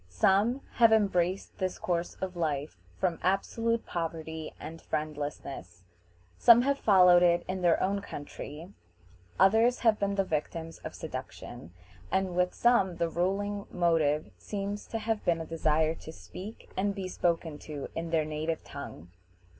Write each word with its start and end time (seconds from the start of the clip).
Some 0.09 0.61
have 0.77 0.91
embraced 0.91 1.59
this 1.59 1.77
course 1.77 2.15
of 2.21 2.35
life 2.35 2.75
from 2.97 3.19
absolute 3.21 3.85
poverty 3.85 4.51
and 4.59 4.81
friendlessness; 4.81 5.83
some 6.39 6.63
have 6.63 6.79
followed 6.79 7.21
it 7.21 7.45
in 7.47 7.61
their 7.61 7.79
own 7.83 8.01
country; 8.01 8.73
others 9.39 9.81
have 9.81 9.99
been 9.99 10.15
the 10.15 10.23
victims 10.23 10.79
of 10.79 10.95
seduction; 10.95 11.71
and 12.11 12.35
with 12.35 12.55
some 12.55 12.95
the 12.95 13.09
ruling 13.09 13.67
motive 13.69 14.31
seems 14.39 14.87
to 14.87 14.97
have 14.97 15.23
been 15.23 15.39
a 15.39 15.45
desire 15.45 15.93
to 15.93 16.11
speak 16.11 16.71
and 16.75 16.95
be 16.95 17.07
spoken 17.07 17.59
to 17.59 17.89
in 17.93 18.09
their 18.09 18.25
native 18.25 18.63
tongue. 18.63 19.11